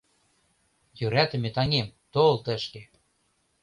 [0.99, 2.81] Йӧратыме таҥем, тол тышке.